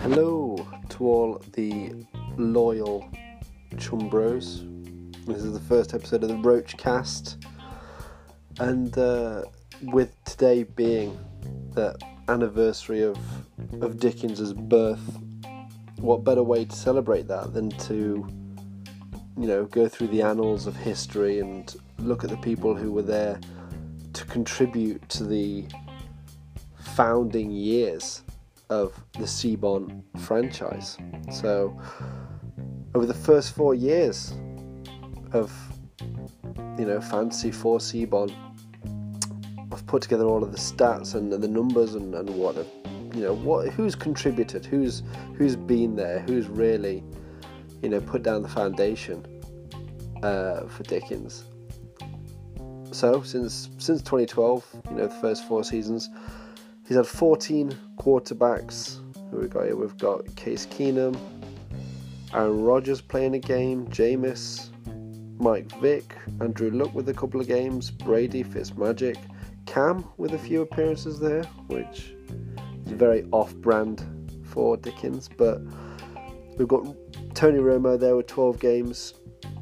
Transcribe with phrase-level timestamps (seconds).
[0.00, 0.56] Hello
[0.88, 2.04] to all the
[2.36, 3.08] loyal
[3.76, 4.66] Chumbros.
[5.26, 7.46] This is the first episode of the Roach Cast,
[8.58, 9.44] and uh,
[9.82, 11.16] with today being
[11.74, 13.16] the anniversary of
[13.82, 15.16] of Dickens's birth,
[15.98, 18.26] what better way to celebrate that than to,
[19.38, 23.02] you know, go through the annals of history and look at the people who were
[23.02, 23.38] there
[24.30, 25.66] contribute to the
[26.94, 28.22] founding years
[28.70, 30.96] of the Seabon franchise.
[31.32, 31.78] So,
[32.94, 34.32] over the first four years
[35.32, 35.52] of
[36.78, 38.32] you know Fantasy for Seabon,
[39.72, 42.56] I've put together all of the stats and, the numbers and, and what
[43.14, 45.02] you know what who's contributed, who's
[45.36, 47.02] who's been there, who's really
[47.82, 49.26] you know put down the foundation
[50.22, 51.44] uh, for Dickens.
[52.92, 56.10] So since since 2012, you know the first four seasons
[56.90, 58.98] He's had 14 quarterbacks.
[59.30, 59.76] Who we got here?
[59.76, 61.16] We've got Case Keenum,
[62.34, 64.70] Aaron Rodgers playing a game, Jameis,
[65.38, 69.18] Mike Vick, Andrew Luck with a couple of games, Brady, Fitzmagic,
[69.66, 72.12] Cam with a few appearances there, which
[72.86, 74.04] is very off-brand
[74.42, 75.28] for Dickens.
[75.28, 75.62] But
[76.58, 76.84] we've got
[77.36, 79.14] Tony Romo there with 12 games,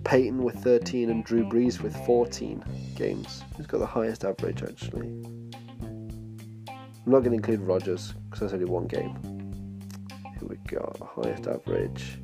[0.08, 0.64] Peyton with mm-hmm.
[0.64, 2.64] 13, and Drew Brees with 14
[2.96, 3.44] games.
[3.58, 5.08] He's got the highest average actually.
[6.68, 9.14] I'm not going to include Rodgers because that's only one game.
[10.38, 10.94] Here we go.
[11.14, 12.20] Highest average.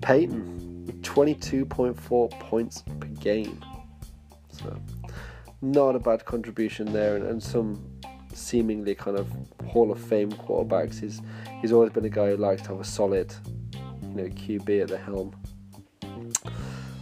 [0.00, 3.64] Peyton, 22.4 points per game.
[4.50, 4.76] So,
[5.62, 7.80] not a bad contribution there, and, and some
[8.34, 9.28] seemingly kind of
[9.68, 10.98] Hall of Fame quarterbacks.
[10.98, 11.22] He's
[11.60, 13.32] he's always been a guy who likes to have a solid,
[14.02, 15.36] you know, QB at the helm.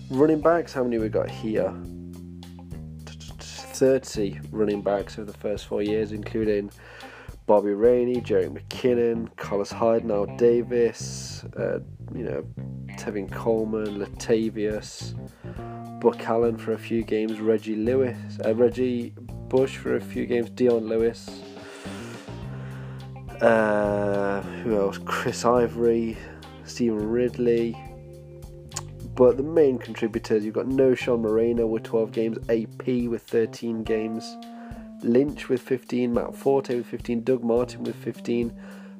[0.08, 1.74] Running backs, how many we got here?
[3.40, 6.70] 30 running backs over the first four years, including
[7.46, 11.80] Bobby Rainey, Jerry McKinnon, Carlos Hyde, Knile Davis, uh,
[12.14, 12.44] you know,
[12.96, 15.14] Tevin Coleman, Latavius,
[16.00, 19.12] Buck Allen for a few games, Reggie Lewis, uh, Reggie
[19.48, 21.42] Bush for a few games, Dion Lewis.
[23.40, 24.98] Uh, who else?
[25.04, 26.16] Chris Ivory,
[26.64, 27.76] Stevan Ridley,
[29.16, 34.36] but the main contributors, you've got Knowshon Moreno with 12 games, AP with 13 games,
[35.02, 38.52] Lynch with 15, Matt Forte with 15, Doug Martin with 15,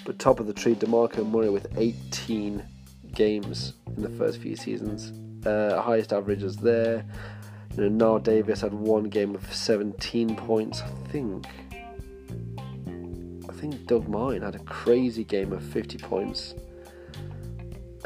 [0.06, 2.65] but top of the tree, DeMarco Murray with 18
[3.12, 5.12] games in the first few seasons.
[5.47, 7.04] Uh, highest averages there.
[7.77, 11.47] You know, Knile Davis had one game of 17 points, I think.
[13.48, 16.54] I think Doug Martin had a crazy game of 50 points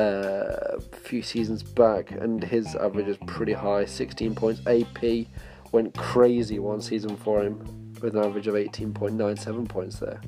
[0.00, 4.62] uh, a few seasons back, and his average is pretty high 16 points.
[4.66, 5.26] AP
[5.72, 10.20] went crazy one season for him with an average of 18.97 points there.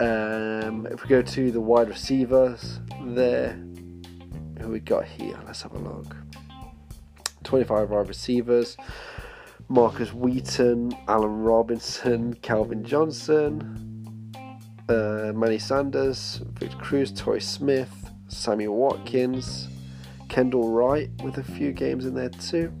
[0.00, 3.52] Um, if we go to the wide receivers there,
[4.60, 5.38] who we got here?
[5.44, 6.16] Let's have a look.
[7.42, 8.76] 25 wide receivers.
[9.68, 13.91] Markus Wheaton, Allen Robinson, Calvin Johnson,
[14.92, 19.68] uh, Manny Sanders, Victor Cruz, Toy Smith, Samuel Watkins,
[20.28, 22.72] Kendall Wright with a few games in there too.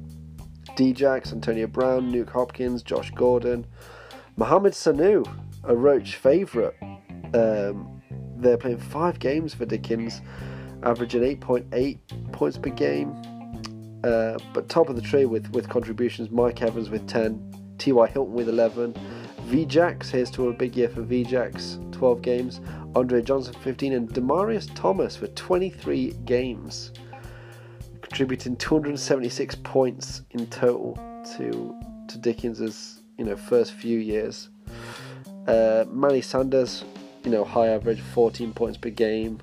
[0.76, 3.66] Djax, Antonio Brown, Nuke Hopkins, Josh Gordon,
[4.36, 5.26] Mohamed Sanu,
[5.64, 6.74] a Roach favourite.
[7.34, 8.02] Um,
[8.36, 10.20] they're playing five games for Dickens,
[10.82, 13.14] averaging 8.8 points per game.
[14.04, 18.06] Uh, but top of the tree with, with contributions, Mike Evans with 10, T.Y.
[18.08, 18.94] Hilton with 11,
[19.48, 22.60] VJax, here's to a big year for VJax, 12 games.
[22.94, 26.92] Andre Johnson, 15, and Demaryius Thomas for 23 games,
[28.02, 30.94] contributing 276 points in total
[31.36, 31.74] to
[32.08, 34.50] to Dickens's you know first few years.
[35.46, 36.84] Uh, Manny Sanders,
[37.24, 39.40] you know, high average, 14 points per game.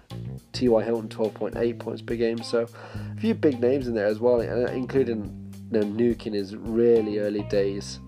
[0.53, 0.83] T.Y.
[0.83, 2.41] Hilton, 12.8 points per game.
[2.41, 6.55] So a few big names in there as well, including you know, Nuke in his
[6.55, 7.99] really early days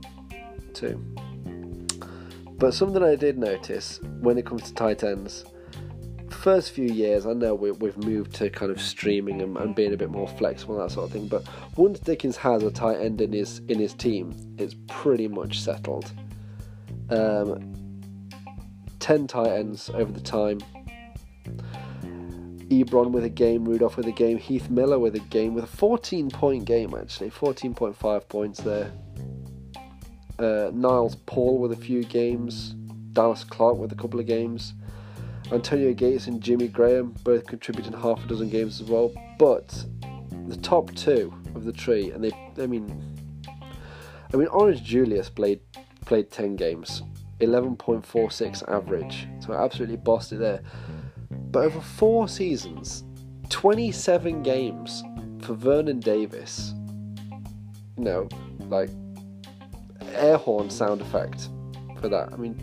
[0.74, 1.04] too.
[2.62, 5.46] But something I did notice when it comes to tight ends,
[6.30, 9.96] first few years, I know we, have moved to kind of streaming and, and, being
[9.96, 11.28] a bit more flexible and that sort of thing.
[11.28, 11.44] But
[11.76, 16.12] once Dickens has a tight end in his in his team, it's pretty much settled.
[17.10, 17.74] Um,
[19.00, 20.60] Ten tight ends over the time.
[22.70, 25.68] Ebron with a game, Rudolph with a game, Heath Miller with a game, with a
[25.68, 28.92] 14 point game actually, 14.5 points there
[30.42, 32.76] uh, Niles Paul with a few games,
[33.14, 34.74] Dallas Clark with a couple of games,
[35.52, 39.12] Antonio Gates and Jimmy Graham both contributing half a dozen games as well.
[39.38, 39.86] But
[40.48, 43.18] the top two of the tree, and they, I mean,
[44.34, 45.60] I mean, Orange Julius played
[46.06, 47.04] played ten games,
[47.42, 50.62] eleven point four six average, so I absolutely bossed it there.
[51.30, 53.04] But over four seasons,
[53.50, 55.04] twenty seven games
[55.42, 56.74] for Vernon Davis.
[57.98, 58.30] You know,
[58.68, 58.90] like
[60.14, 61.50] air horn sound effect
[62.00, 62.34] for that.
[62.34, 62.56] I mean,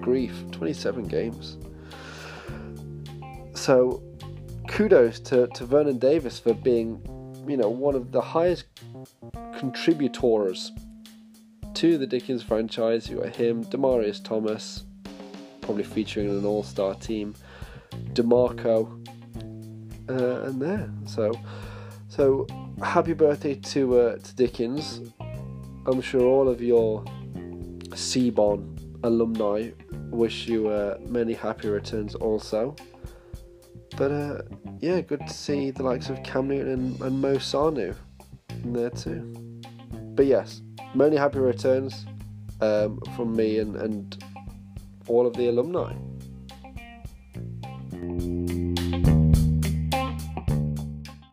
[0.00, 1.58] grief, twenty seven games.
[3.54, 4.02] So,
[4.68, 7.00] kudos to, to Vernon Davis for being,
[7.48, 8.66] you know, one of the highest
[9.58, 10.72] contributors
[11.74, 13.08] to the Dickens franchise.
[13.08, 14.84] You got him, Demaryius Thomas,
[15.62, 17.34] probably featuring in an All Star team,
[18.12, 18.86] Demarco,
[20.08, 20.90] uh, and there.
[21.06, 21.32] So,
[22.08, 22.46] so
[22.82, 25.00] happy birthday to uh, to Dickens.
[25.86, 27.04] I'm sure all of your
[27.94, 29.70] Seaborn alumni
[30.10, 32.74] wish you uh, many happy returns also.
[33.96, 34.42] But uh,
[34.80, 37.94] yeah, good to see the likes of Cam Newton and, and Mo Sanu
[38.50, 39.60] in there too.
[40.16, 40.60] But yes,
[40.94, 42.04] many happy returns
[42.60, 44.24] um, from me and, and
[45.06, 45.94] all of the alumni.